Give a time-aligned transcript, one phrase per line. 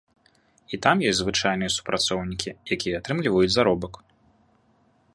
[0.77, 3.93] І там ёсць звычайныя супрацоўнікі, якія атрымліваюць заробак.